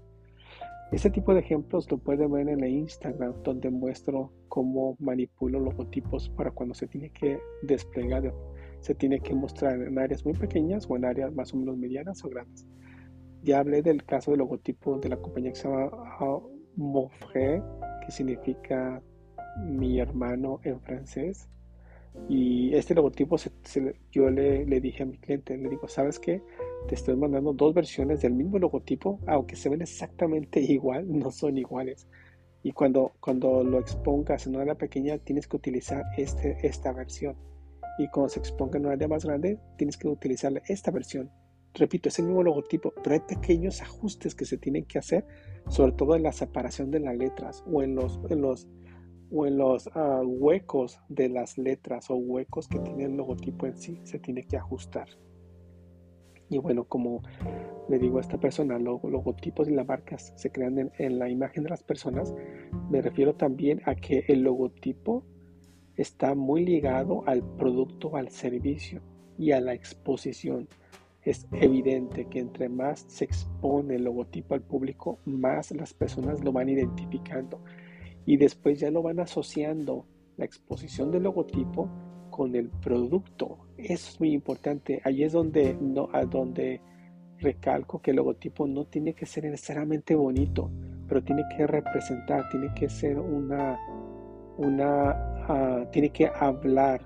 Este 0.92 1.10
tipo 1.10 1.34
de 1.34 1.42
ejemplos 1.42 1.92
lo 1.92 1.98
pueden 1.98 2.32
ver 2.32 2.48
en 2.48 2.64
el 2.64 2.72
Instagram, 2.72 3.44
donde 3.44 3.70
muestro 3.70 4.32
cómo 4.48 4.96
manipulo 5.00 5.60
logotipos 5.60 6.30
para 6.30 6.52
cuando 6.52 6.74
se 6.74 6.88
tiene 6.88 7.10
que 7.10 7.40
desplegar 7.64 8.34
se 8.80 8.96
tiene 8.96 9.20
que 9.20 9.34
mostrar 9.34 9.82
en 9.82 10.00
áreas 10.00 10.24
muy 10.24 10.34
pequeñas 10.34 10.86
o 10.90 10.96
en 10.96 11.06
áreas 11.06 11.34
más 11.34 11.54
o 11.54 11.58
menos 11.58 11.78
medianas 11.78 12.24
o 12.24 12.30
grandes. 12.30 12.66
Ya 13.44 13.60
hablé 13.60 13.82
del 13.82 14.06
caso 14.06 14.32
del 14.32 14.40
logotipo 14.40 14.98
de 15.00 15.10
la 15.10 15.18
compañía 15.18 15.52
que 15.52 15.58
se 15.58 15.68
llama 15.68 15.92
Mofre, 16.76 17.62
que 18.06 18.12
significa 18.12 19.02
mi 19.58 20.00
hermano 20.00 20.60
en 20.64 20.80
francés. 20.82 21.50
Y 22.30 22.74
este 22.76 22.94
logotipo 22.94 23.38
yo 24.12 24.30
le, 24.30 24.66
le, 24.66 24.82
dije 24.82 25.04
a 25.04 25.06
mi 25.06 25.18
cliente, 25.18 25.58
le 25.58 25.70
digo, 25.70 25.88
¿sabes 25.88 26.20
qué? 26.20 26.42
Te 26.88 26.96
estoy 26.96 27.16
mandando 27.16 27.54
dos 27.54 27.74
versiones 27.74 28.22
del 28.22 28.34
mismo 28.34 28.60
logotipo, 28.60 29.20
aunque 29.28 29.56
se 29.56 29.70
ven 29.70 29.82
exactamente 29.82 30.60
igual, 30.62 31.06
no 31.08 31.32
son 31.32 31.58
iguales. 31.58 32.08
Y 32.64 32.74
cuando, 32.74 33.14
cuando 33.20 33.64
lo 33.64 33.80
expongas 33.80 34.46
en 34.46 34.56
una 34.56 34.64
área 34.64 34.76
pequeña, 34.76 35.18
tienes 35.20 35.48
que 35.48 35.56
utilizar 35.56 36.04
este, 36.18 36.58
esta 36.68 36.92
versión 36.92 37.38
y 37.98 38.08
cuando 38.10 38.30
se 38.30 38.40
exponga 38.40 38.78
en 38.78 38.86
un 38.86 38.92
área 38.92 39.08
más 39.08 39.26
grande 39.26 39.60
tienes 39.78 39.98
que 39.98 40.08
utilizar 40.08 40.62
esta 40.68 40.92
versión. 40.92 41.32
Repito, 41.74 42.10
es 42.10 42.20
el 42.20 42.26
mismo 42.26 42.44
logotipo, 42.44 42.94
pero 43.04 43.14
hay 43.14 43.22
pequeños 43.22 43.82
ajustes 43.82 44.34
que 44.36 44.46
se 44.46 44.58
tienen 44.58 44.86
que 44.86 45.00
hacer, 45.00 45.26
sobre 45.68 45.92
todo 45.92 46.16
en 46.16 46.24
la 46.24 46.32
separación 46.32 46.92
de 46.92 47.00
las 47.00 47.18
letras 47.18 47.64
o 47.72 47.84
en 47.84 47.96
los, 47.96 48.20
en 48.30 48.42
los, 48.42 48.68
o 49.32 49.46
en 49.46 49.58
los 49.58 49.90
ah, 49.94 50.22
huecos 50.24 51.00
de 51.10 51.30
las 51.30 51.58
letras 51.58 52.10
o 52.10 52.16
huecos 52.16 52.68
que 52.68 52.80
tiene 52.80 53.06
el 53.06 53.18
logotipo 53.18 53.66
en 53.66 53.78
sí, 53.78 54.00
se 54.04 54.20
tiene 54.20 54.46
que 54.46 54.58
ajustar. 54.58 55.08
Y 56.50 56.60
bueno, 56.60 56.86
como 56.86 57.22
le 57.90 58.00
digo 58.00 58.20
a 58.20 58.22
esta 58.22 58.38
persona, 58.38 58.80
los 58.80 59.04
logotipos 59.04 59.68
y 59.68 59.74
las 59.74 59.86
marcas 59.86 60.34
se 60.38 60.50
crean 60.50 60.80
en, 60.80 60.92
en 60.98 61.20
la 61.20 61.30
imagen 61.30 61.64
de 61.64 61.70
las 61.70 61.84
personas, 61.84 62.34
me 62.90 63.02
refiero 63.02 63.36
también 63.36 63.82
a 63.86 63.96
que 63.96 64.24
el 64.30 64.44
logotipo 64.44 65.24
está 65.98 66.36
muy 66.36 66.66
ligado 66.66 67.28
al 67.28 67.44
producto, 67.44 68.16
al 68.16 68.30
servicio 68.30 69.02
y 69.38 69.52
a 69.52 69.60
la 69.60 69.74
exposición. 69.74 70.70
Es 71.24 71.48
evidente 71.52 72.28
que 72.28 72.40
entre 72.40 72.70
más 72.70 73.04
se 73.10 73.26
expone 73.26 73.96
el 73.96 74.06
logotipo 74.06 74.54
al 74.54 74.62
público, 74.62 75.20
más 75.26 75.72
las 75.72 75.94
personas 75.94 76.42
lo 76.42 76.54
van 76.54 76.70
identificando 76.70 77.62
y 78.28 78.36
después 78.36 78.80
ya 78.80 78.92
lo 78.92 79.02
van 79.02 79.22
asociando 79.22 80.06
la 80.36 80.44
exposición 80.44 81.10
del 81.10 81.24
logotipo 81.24 81.90
con 82.30 82.56
el 82.56 82.70
producto. 82.70 83.58
Es 83.78 84.20
muy 84.20 84.34
importante. 84.34 85.02
Ahí 85.06 85.24
es 85.24 85.32
donde, 85.32 85.76
no, 85.80 86.10
donde 86.30 86.82
recalco 87.40 88.02
que 88.02 88.12
el 88.12 88.18
logotipo 88.18 88.68
no 88.68 88.84
tiene 88.84 89.14
que 89.14 89.26
ser 89.26 89.46
necesariamente 89.46 90.14
bonito, 90.14 90.70
pero 91.08 91.24
tiene 91.24 91.44
que 91.56 91.66
representar, 91.66 92.50
tiene 92.50 92.74
que 92.76 92.90
ser 92.90 93.18
una, 93.18 93.80
una 94.58 95.88
tiene 95.92 96.10
que 96.10 96.28
hablar 96.28 97.02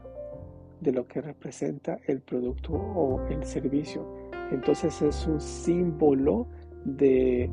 de 0.80 0.92
lo 0.92 1.06
que 1.06 1.22
representa 1.22 2.00
el 2.08 2.22
producto 2.22 2.74
o 2.74 3.28
el 3.28 3.44
servicio. 3.44 4.32
Entonces 4.52 5.00
es 5.04 5.28
un 5.28 5.40
símbolo 5.40 6.48
de, 6.84 7.48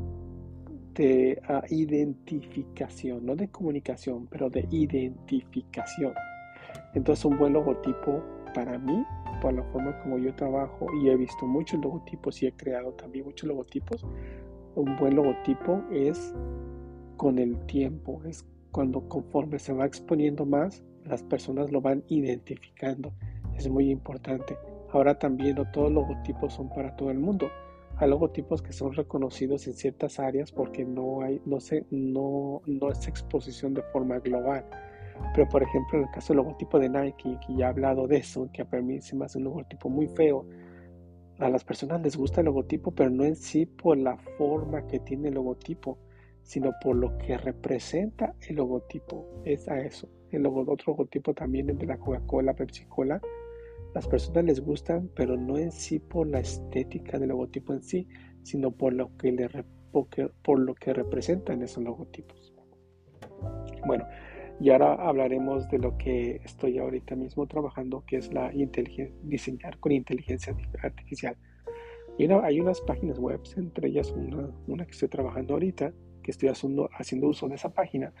de 0.99 1.41
ah, 1.47 1.63
identificación, 1.69 3.25
no 3.25 3.37
de 3.37 3.47
comunicación, 3.47 4.27
pero 4.27 4.49
de 4.49 4.67
identificación. 4.69 6.13
Entonces 6.93 7.23
un 7.23 7.37
buen 7.37 7.53
logotipo 7.53 8.21
para 8.53 8.77
mí, 8.77 9.05
por 9.41 9.53
la 9.53 9.63
forma 9.71 9.97
como 10.01 10.17
yo 10.17 10.35
trabajo 10.35 10.87
y 11.01 11.07
he 11.07 11.15
visto 11.15 11.45
muchos 11.45 11.79
logotipos 11.79 12.43
y 12.43 12.47
he 12.47 12.51
creado 12.51 12.91
también 12.91 13.23
muchos 13.23 13.47
logotipos, 13.47 14.05
un 14.75 14.97
buen 14.97 15.15
logotipo 15.15 15.81
es 15.89 16.35
con 17.15 17.39
el 17.39 17.57
tiempo, 17.65 18.21
es 18.25 18.45
cuando 18.71 19.07
conforme 19.07 19.57
se 19.57 19.71
va 19.71 19.85
exponiendo 19.85 20.45
más, 20.45 20.83
las 21.05 21.23
personas 21.23 21.71
lo 21.71 21.79
van 21.79 22.03
identificando. 22.09 23.13
Es 23.55 23.69
muy 23.69 23.89
importante. 23.89 24.57
Ahora 24.91 25.17
también 25.17 25.55
no 25.55 25.71
todos 25.71 25.89
los 25.93 26.09
logotipos 26.09 26.53
son 26.53 26.67
para 26.67 26.93
todo 26.97 27.09
el 27.09 27.19
mundo. 27.19 27.49
Hay 27.99 28.09
logotipos 28.09 28.61
que 28.61 28.71
son 28.71 28.93
reconocidos 28.93 29.67
en 29.67 29.73
ciertas 29.73 30.19
áreas 30.19 30.51
porque 30.51 30.85
no 30.85 31.21
hay, 31.21 31.41
no 31.45 31.59
sé, 31.59 31.85
no, 31.91 32.61
no 32.65 32.91
es 32.91 33.07
exposición 33.07 33.73
de 33.73 33.81
forma 33.91 34.19
global. 34.19 34.65
Pero 35.35 35.49
por 35.49 35.63
ejemplo, 35.63 35.99
en 35.99 36.05
el 36.05 36.11
caso 36.11 36.33
del 36.33 36.37
logotipo 36.37 36.79
de 36.79 36.89
Nike, 36.89 37.37
que 37.45 37.55
ya 37.57 37.65
he 37.65 37.69
hablado 37.69 38.07
de 38.07 38.17
eso, 38.17 38.49
que 38.53 38.61
a 38.61 38.81
mí 38.81 39.01
se 39.01 39.17
me 39.17 39.25
un 39.35 39.43
logotipo 39.43 39.89
muy 39.89 40.07
feo, 40.07 40.45
a 41.39 41.49
las 41.49 41.63
personas 41.63 42.01
les 42.01 42.17
gusta 42.17 42.41
el 42.41 42.45
logotipo, 42.45 42.91
pero 42.91 43.09
no 43.09 43.23
en 43.23 43.35
sí 43.35 43.65
por 43.65 43.97
la 43.97 44.17
forma 44.37 44.85
que 44.87 44.99
tiene 44.99 45.29
el 45.29 45.35
logotipo, 45.35 45.97
sino 46.41 46.71
por 46.81 46.95
lo 46.95 47.17
que 47.17 47.37
representa 47.37 48.35
el 48.47 48.57
logotipo. 48.57 49.25
Es 49.45 49.67
a 49.67 49.79
eso. 49.79 50.09
El 50.31 50.45
otro 50.45 50.93
logotipo 50.93 51.33
también 51.33 51.69
es 51.69 51.79
de 51.79 51.85
la 51.85 51.97
Coca-Cola, 51.97 52.53
Pepsi-Cola. 52.53 53.21
Las 53.93 54.07
personas 54.07 54.45
les 54.45 54.59
gustan, 54.59 55.09
pero 55.15 55.35
no 55.35 55.57
en 55.57 55.71
sí 55.71 55.99
por 55.99 56.27
la 56.27 56.39
estética 56.39 57.17
del 57.17 57.29
logotipo 57.29 57.73
en 57.73 57.81
sí, 57.81 58.07
sino 58.43 58.71
por 58.71 58.93
lo 58.93 59.15
que, 59.17 59.31
le, 59.31 59.49
por 59.91 60.59
lo 60.59 60.75
que 60.75 60.93
representan 60.93 61.63
esos 61.63 61.83
logotipos. 61.83 62.53
Bueno, 63.85 64.05
y 64.59 64.69
ahora 64.71 64.93
hablaremos 64.95 65.69
de 65.69 65.79
lo 65.79 65.97
que 65.97 66.41
estoy 66.43 66.77
ahorita 66.77 67.15
mismo 67.15 67.47
trabajando, 67.47 68.03
que 68.05 68.17
es 68.17 68.33
la 68.33 68.51
diseñar 69.23 69.79
con 69.79 69.91
inteligencia 69.91 70.55
artificial. 70.83 71.37
Y 72.17 72.29
hay 72.29 72.59
unas 72.59 72.81
páginas 72.81 73.17
web, 73.17 73.39
entre 73.55 73.87
ellas 73.87 74.11
una, 74.11 74.49
una 74.67 74.85
que 74.85 74.91
estoy 74.91 75.07
trabajando 75.07 75.53
ahorita, 75.53 75.93
que 76.21 76.31
estoy 76.31 76.49
haciendo, 76.49 76.89
haciendo 76.91 77.27
uso 77.27 77.47
de 77.47 77.55
esa 77.55 77.73
página, 77.73 78.13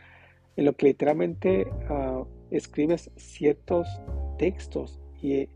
en 0.55 0.65
lo 0.65 0.73
que 0.73 0.87
literalmente 0.87 1.67
ah, 1.89 2.23
escribes 2.49 3.11
ciertos 3.17 3.87
textos 4.37 5.01
y, 5.21 5.49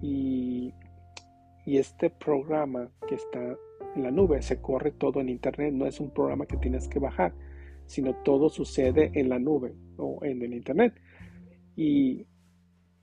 y, 0.00 0.74
este 1.64 2.10
programa 2.10 2.90
que 3.08 3.14
está 3.14 3.56
en 3.94 4.02
la 4.02 4.10
nube 4.10 4.42
se 4.42 4.60
corre 4.60 4.90
todo 4.90 5.20
en 5.20 5.28
internet, 5.28 5.72
no 5.72 5.86
es 5.86 6.00
un 6.00 6.10
programa 6.10 6.46
que 6.46 6.56
tienes 6.56 6.88
que 6.88 6.98
bajar, 6.98 7.32
sino 7.86 8.14
todo 8.24 8.48
sucede 8.48 9.12
en 9.14 9.28
la 9.28 9.38
nube 9.38 9.74
o 9.96 10.18
en 10.24 10.42
el 10.42 10.54
Internet. 10.54 10.94
Y, 11.76 12.26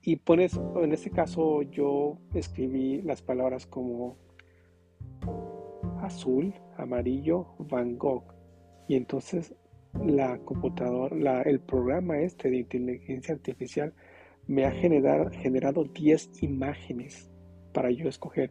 y 0.02 0.16
pones, 0.16 0.58
en 0.76 0.92
este 0.92 1.10
caso 1.10 1.62
yo 1.62 2.18
escribí 2.34 3.02
las 3.02 3.22
palabras 3.22 3.66
como 3.66 4.18
azul, 6.02 6.52
amarillo, 6.76 7.54
Van 7.58 7.96
Gogh. 7.96 8.24
Y 8.88 8.96
entonces 8.96 9.54
la 10.04 10.38
computadora, 10.38 11.42
el 11.42 11.60
programa 11.60 12.20
este 12.20 12.50
de 12.50 12.58
inteligencia 12.58 13.34
artificial 13.34 13.94
me 14.46 14.64
ha 14.64 14.70
generado, 14.70 15.30
generado 15.30 15.84
10 15.84 16.42
imágenes 16.42 17.30
para 17.72 17.90
yo 17.90 18.08
escoger. 18.08 18.50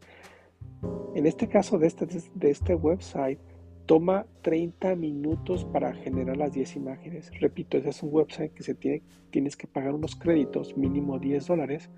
En 1.15 1.25
este 1.25 1.47
caso 1.47 1.77
de 1.77 1.87
este, 1.87 2.07
de 2.35 2.49
este 2.49 2.75
website, 2.75 3.39
toma 3.85 4.27
30 4.43 4.95
minutos 4.95 5.65
para 5.65 5.93
generar 5.93 6.37
las 6.37 6.53
10 6.53 6.75
imágenes. 6.75 7.31
Repito, 7.39 7.77
ese 7.77 7.89
es 7.89 8.03
un 8.03 8.13
website 8.13 8.53
que 8.53 8.63
se 8.63 8.75
tiene, 8.75 9.01
tienes 9.31 9.57
que 9.57 9.67
pagar 9.67 9.93
unos 9.93 10.15
créditos, 10.15 10.77
mínimo 10.77 11.17
10 11.17 11.47
dólares, 11.47 11.89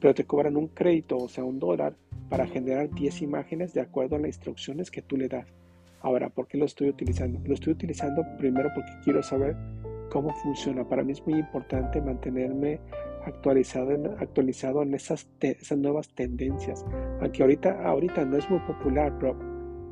pero 0.00 0.14
te 0.14 0.24
cobran 0.24 0.56
un 0.56 0.68
crédito, 0.68 1.18
o 1.18 1.28
sea, 1.28 1.44
un 1.44 1.58
dólar, 1.58 1.96
para 2.28 2.46
generar 2.46 2.90
10 2.90 3.22
imágenes 3.22 3.74
de 3.74 3.80
acuerdo 3.80 4.16
a 4.16 4.18
las 4.18 4.28
instrucciones 4.28 4.90
que 4.90 5.02
tú 5.02 5.16
le 5.16 5.28
das. 5.28 5.46
Ahora, 6.00 6.30
¿por 6.30 6.46
qué 6.46 6.56
lo 6.56 6.64
estoy 6.64 6.88
utilizando? 6.88 7.40
Lo 7.44 7.54
estoy 7.54 7.72
utilizando 7.72 8.24
primero 8.38 8.70
porque 8.74 8.92
quiero 9.04 9.22
saber 9.22 9.56
cómo 10.10 10.34
funciona. 10.34 10.88
Para 10.88 11.02
mí 11.02 11.12
es 11.12 11.26
muy 11.26 11.38
importante 11.38 12.00
mantenerme 12.00 12.80
actualizado 13.24 13.92
en, 13.92 14.06
actualizado 14.06 14.82
en 14.82 14.94
esas, 14.94 15.28
esas 15.40 15.78
nuevas 15.78 16.08
tendencias. 16.14 16.84
Aunque 17.20 17.42
ahorita, 17.42 17.84
ahorita 17.84 18.24
no 18.24 18.36
es 18.36 18.48
muy 18.50 18.60
popular, 18.60 19.14
pero, 19.18 19.38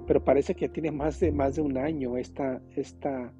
pero 0.06 0.24
parece 0.24 0.54
que 0.54 0.68
tiene 0.68 0.90
más 0.90 1.20
de, 1.20 1.32
más 1.32 1.56
de 1.56 1.62
un 1.62 1.76
año 1.78 2.16
esta, 2.16 2.60
esta, 2.74 3.32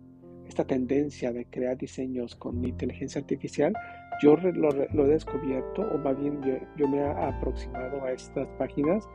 esta 0.47 0.64
tendencia 0.64 1.33
de 1.33 1.47
crear 1.47 1.76
diseños 1.76 2.37
con 2.37 2.64
inteligencia 2.64 3.21
artificial. 3.21 3.75
Yo 4.23 4.37
lo, 4.37 4.71
lo 4.71 5.06
he 5.06 5.09
descubierto, 5.09 5.83
o 5.83 5.99
más 5.99 6.18
bien 6.18 6.40
yo, 6.42 6.54
yo 6.76 6.88
me 6.88 6.99
he 6.99 7.06
aproximado 7.06 8.02
a 8.04 8.12
estas 8.12 8.49
páginas 8.59 9.06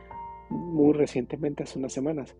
muy 0.50 0.92
recientemente, 0.92 1.62
hace 1.62 1.78
unas 1.78 1.92
semanas. 1.92 2.36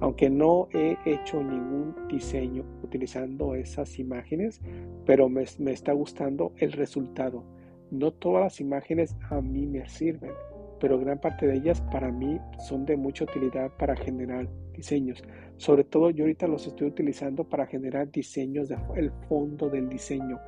Aunque 0.00 0.30
no 0.30 0.68
he 0.72 0.96
hecho 1.04 1.42
ningún 1.42 1.94
diseño 2.08 2.64
utilizando 2.82 3.54
esas 3.54 3.98
imágenes, 3.98 4.60
pero 5.04 5.28
me, 5.28 5.42
está 5.42 5.92
gustando 5.92 6.52
el 6.56 6.72
resultado. 6.72 7.44
No 7.90 8.12
todas 8.12 8.42
las 8.42 8.60
imágenes 8.60 9.16
a 9.30 9.40
mí 9.40 9.66
me 9.66 9.88
sirven, 9.88 10.32
pero 10.80 10.98
gran 10.98 11.20
parte 11.20 11.46
de 11.46 11.56
ellas 11.56 11.80
para 11.90 12.12
mí 12.12 12.38
son 12.68 12.84
de 12.84 12.96
mucha 12.96 13.24
utilidad 13.24 13.70
para 13.78 13.96
generar 13.96 14.48
diseños. 14.72 15.22
Sobre 15.56 15.84
todo 15.84 16.10
yo 16.10 16.24
ahorita 16.24 16.46
los 16.46 16.66
estoy 16.66 16.88
utilizando 16.88 17.44
para 17.44 17.66
generar 17.66 18.10
diseños 18.10 18.68
del 18.68 19.10
fondo 19.28 19.68
del 19.68 19.88
diseño 19.88 20.38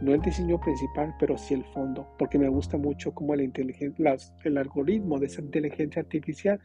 no 0.00 0.14
el 0.14 0.20
diseño 0.20 0.60
principal, 0.60 1.14
pero 1.18 1.36
sí 1.36 1.54
el 1.54 1.64
fondo, 1.64 2.06
porque 2.18 2.38
me 2.38 2.48
gusta 2.48 2.76
mucho 2.76 3.12
cómo 3.12 3.34
el, 3.34 3.52
el 4.44 4.58
algoritmo 4.58 5.18
de 5.18 5.26
esa 5.26 5.40
inteligencia 5.40 6.02
artificial 6.02 6.60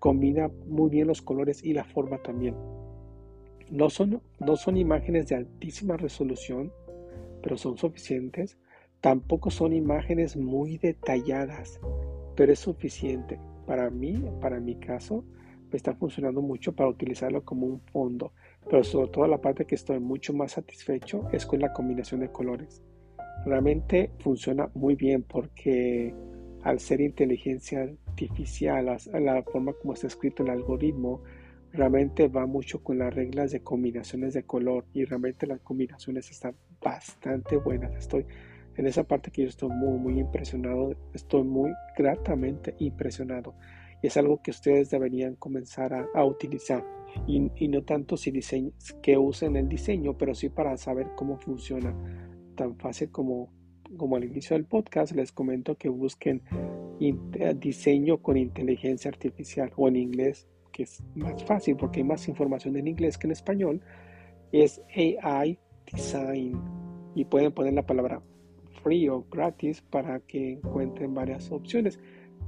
combina 0.00 0.50
muy 0.66 0.90
bien 0.90 1.06
los 1.06 1.22
colores 1.22 1.62
y 1.62 1.72
la 1.72 1.84
forma 1.84 2.18
también. 2.18 2.56
No 3.70 3.88
son, 3.88 4.20
no 4.40 4.56
son 4.56 4.76
imágenes 4.76 5.28
de 5.28 5.36
altísima 5.36 5.96
resolución, 5.96 6.72
pero 7.40 7.56
son 7.56 7.78
suficientes. 7.78 8.58
Tampoco 9.00 9.52
son 9.52 9.72
imágenes 9.72 10.36
muy 10.36 10.76
detalladas, 10.78 11.80
pero 12.34 12.52
es 12.52 12.58
suficiente. 12.58 13.38
Para 13.64 13.88
mí, 13.90 14.20
para 14.40 14.58
mi 14.58 14.74
caso, 14.74 15.24
me 15.70 15.76
está 15.76 15.94
funcionando 15.94 16.42
mucho 16.42 16.74
para 16.74 16.90
utilizarlo 16.90 17.44
como 17.44 17.66
un 17.66 17.80
fondo 17.92 18.32
pero 18.68 18.84
sobre 18.84 19.08
todo 19.08 19.26
la 19.26 19.40
parte 19.40 19.64
que 19.64 19.74
estoy 19.74 20.00
mucho 20.00 20.32
más 20.32 20.52
satisfecho 20.52 21.28
es 21.32 21.46
con 21.46 21.60
la 21.60 21.72
combinación 21.72 22.20
de 22.20 22.30
colores. 22.30 22.82
Realmente 23.44 24.10
funciona 24.18 24.70
muy 24.74 24.96
bien 24.96 25.22
porque 25.22 26.14
al 26.62 26.78
ser 26.78 27.00
inteligencia 27.00 27.90
artificial, 28.24 28.86
la, 28.86 29.42
forma 29.42 29.72
como 29.74 29.94
está 29.94 30.06
escrito 30.06 30.42
el 30.42 30.50
algoritmo, 30.50 31.22
realmente 31.72 32.28
va 32.28 32.46
mucho 32.46 32.82
con 32.82 32.98
las 32.98 33.14
reglas 33.14 33.52
de 33.52 33.62
combinaciones 33.62 34.34
de 34.34 34.42
color 34.42 34.84
y 34.92 35.04
realmente 35.04 35.46
las 35.46 35.60
combinaciones 35.60 36.30
están 36.30 36.54
bastante 36.80 37.56
buenas. 37.56 37.94
Estoy 37.96 38.26
en 38.76 38.86
esa 38.86 39.04
parte 39.04 39.30
que 39.30 39.42
yo 39.42 39.48
estoy 39.48 39.70
muy, 39.70 39.98
muy 39.98 40.18
impresionado, 40.18 40.94
estoy 41.14 41.44
muy 41.44 41.70
gratamente 41.96 42.74
impresionado 42.78 43.54
y 44.02 44.06
es 44.06 44.16
algo 44.16 44.42
que 44.42 44.50
ustedes 44.50 44.90
deberían 44.90 45.36
comenzar 45.36 46.08
a 46.14 46.24
utilizar 46.24 46.84
y, 47.26 47.68
no 47.68 47.82
tanto 47.82 48.16
si 48.16 48.30
diseño, 48.30 48.72
que 49.02 49.16
usen 49.16 49.56
el 49.56 49.68
diseño, 49.68 50.16
pero 50.16 50.34
sí 50.34 50.48
para 50.48 50.76
saber 50.76 51.08
cómo 51.16 51.38
funciona. 51.38 51.94
Tan 52.56 52.76
fácil 52.76 53.10
como, 53.10 53.52
como 53.96 54.16
al 54.16 54.24
inicio 54.24 54.56
del 54.56 54.64
podcast 54.64 55.14
les 55.14 55.32
comento 55.32 55.76
que 55.76 55.88
busquen 55.88 56.42
diseño 57.56 58.18
con 58.18 58.36
inteligencia 58.36 59.10
artificial 59.10 59.72
o 59.76 59.88
en 59.88 59.96
inglés, 59.96 60.46
que 60.72 60.84
es 60.84 61.02
más 61.14 61.42
fácil 61.44 61.76
porque 61.76 62.00
hay 62.00 62.04
más 62.04 62.28
información 62.28 62.76
en 62.76 62.88
inglés 62.88 63.18
que 63.18 63.26
en 63.26 63.32
español, 63.32 63.80
es 64.52 64.82
AI 64.94 65.58
Design 65.92 66.60
y 67.14 67.24
pueden 67.24 67.52
poner 67.52 67.74
la 67.74 67.86
palabra 67.86 68.22
free 68.82 69.08
o 69.08 69.24
gratis 69.30 69.80
para 69.80 70.20
que 70.20 70.52
encuentren 70.52 71.14
varias 71.14 71.50
opciones 71.50 71.98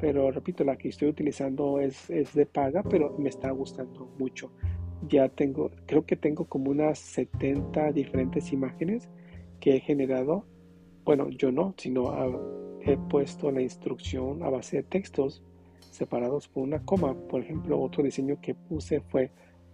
pero 0.03 0.31
repito, 0.31 0.65
la 0.65 0.77
que 0.77 0.89
estoy 0.89 1.09
utilizando 1.09 1.79
es, 1.79 2.11
es 2.11 2.35
de 2.35 2.47
paga, 2.47 2.83
pero 2.83 3.17
me 3.19 3.29
está 3.29 3.51
gustando 3.51 4.11
mucho. 4.19 4.53
Ya 5.09 5.29
tengo, 5.29 5.71
creo 5.87 6.05
que 6.07 6.17
tengo 6.17 6.45
como 6.47 6.73
unas 6.73 6.99
70 6.99 7.93
diferentes 7.93 8.53
imágenes 8.53 9.09
que 9.61 9.77
he 9.77 9.81
generado. 9.81 10.45
Bueno, 11.05 11.29
yo 11.31 11.51
no, 11.51 11.75
sino 11.77 12.13
he 12.81 12.97
puesto 12.97 13.51
la 13.51 13.61
instrucción 13.61 14.43
a 14.43 14.51
base 14.51 14.79
de 14.79 14.83
textos 14.85 15.43
separados 15.81 16.49
por 16.49 16.63
una 16.63 16.85
coma. 16.85 17.15
Por 17.29 17.43
ejemplo, 17.43 17.81
otro 17.81 18.03
diseño 18.03 18.39
que 18.41 18.55
puse 18.55 19.01
fue 19.01 19.31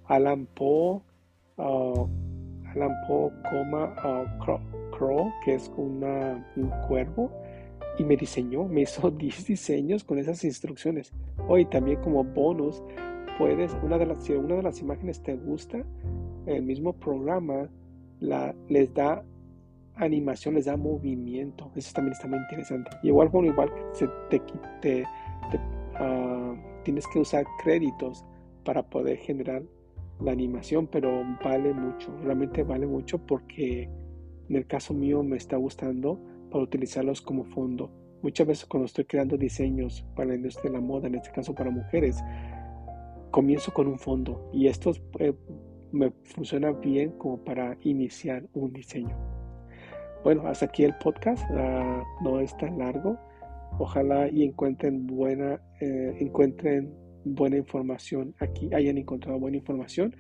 Alan 0.07 0.47
Poe, 0.47 1.01
uh, 1.59 2.09
Alan 2.75 2.95
Poe, 3.07 3.31
coma, 3.51 3.95
uh, 4.05 4.91
crow, 4.91 5.31
que 5.45 5.55
es 5.55 5.71
un 5.77 6.71
cuervo 6.87 7.31
y 7.99 8.05
me 8.05 8.17
diseñó, 8.17 8.65
me 8.65 8.83
hizo 8.83 9.11
10 9.11 9.47
diseños 9.47 10.05
con 10.05 10.19
esas 10.19 10.43
instrucciones. 10.45 11.13
Hoy 11.49 11.65
también 11.67 12.01
como 12.01 12.25
bonus, 12.25 12.83
puedes, 13.39 13.77
una 13.83 13.99
de 13.99 14.07
las, 14.07 14.25
si 14.25 14.33
una 14.33 14.57
de 14.57 14.63
las 14.63 14.81
imágenes 14.81 15.23
te 15.23 15.37
gusta, 15.37 15.85
el 16.47 16.63
mismo 16.63 16.95
programa 16.95 17.69
la, 18.21 18.55
les 18.69 18.93
da 18.95 19.25
animación, 19.99 20.55
les 20.55 20.67
da 20.67 20.77
movimiento. 20.77 21.71
Eso 21.75 21.93
también 21.95 22.13
está 22.13 22.29
muy 22.29 22.39
interesante. 22.39 22.91
igual, 23.03 23.29
bueno, 23.29 23.49
igual 23.49 23.71
se 23.93 24.09
te, 24.31 24.41
te, 24.81 25.05
ah, 25.97 26.55
tienes 26.85 27.07
que 27.13 27.19
usar 27.19 27.45
créditos 27.63 28.25
para 28.65 28.83
poder 28.83 29.19
generar 29.19 29.63
la 30.21 30.33
animación, 30.33 30.87
pero 30.87 31.23
vale 31.45 31.73
mucho, 31.73 32.15
realmente 32.23 32.63
vale 32.63 32.87
mucho 32.87 33.19
porque 33.19 33.89
en 34.49 34.57
el 34.57 34.67
caso 34.67 34.95
mío 34.95 35.23
me 35.23 35.37
está 35.37 35.57
gustando 35.57 36.19
para 36.51 36.65
utilizarlos 36.65 37.21
como 37.21 37.45
fondo. 37.45 37.91
Muchas 38.23 38.47
veces 38.47 38.67
cuando 38.67 38.87
estoy 38.87 39.05
creando 39.05 39.37
diseños 39.37 40.05
para 40.17 40.31
la 40.31 40.35
industria 40.35 40.71
de 40.71 40.79
la 40.79 40.85
moda, 40.85 41.07
en 41.07 41.15
este 41.15 41.31
caso 41.31 41.55
para 41.55 41.71
mujeres, 41.71 42.23
comienzo 43.31 43.73
con 43.73 43.87
un 43.87 43.99
fondo 43.99 44.51
y 44.53 44.67
esto 44.67 44.93
eh, 45.21 45.35
me 45.93 46.11
funciona 46.25 46.73
bien 46.73 47.13
como 47.13 47.45
para 47.45 47.77
iniciar 47.83 48.45
un 48.55 48.73
diseño. 48.73 49.38
Bueno, 50.25 50.47
hasta 50.47 50.67
aquí 50.67 50.85
el 50.85 50.95
podcast, 50.97 51.45
ah, 51.53 52.05
no 52.23 52.41
es 52.41 52.57
tan 52.57 52.79
largo. 52.79 53.17
Ojalá 53.79 54.29
y 54.29 54.45
encuentren 54.45 55.07
buena, 55.07 55.61
eh, 55.81 56.17
encuentren 56.19 56.93
buena 57.25 57.57
información 57.57 58.35
aquí, 58.41 58.69
hayan 58.75 58.99
encontrado 58.99 59.39
buena 59.39 59.59
información 59.59 60.15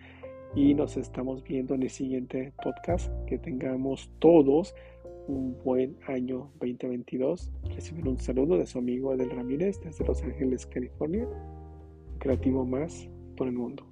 y 0.54 0.74
nos 0.74 0.96
estamos 0.96 1.42
viendo 1.42 1.74
en 1.74 1.82
el 1.82 1.90
siguiente 1.90 2.52
podcast. 2.62 3.12
Que 3.26 3.38
tengamos 3.38 4.11
todos 4.18 4.74
un 5.26 5.56
buen 5.64 5.96
año 6.06 6.50
2022. 6.61 7.52
Reciben 7.74 8.08
un 8.08 8.18
saludo 8.18 8.56
de 8.56 8.66
su 8.66 8.78
amigo 8.78 9.12
Adel 9.12 9.30
Ramírez 9.30 9.80
desde 9.80 10.06
Los 10.06 10.22
Ángeles, 10.22 10.66
California. 10.66 11.26
Creativo 12.18 12.64
más 12.64 13.08
por 13.37 13.48
el 13.48 13.54
mundo. 13.54 13.84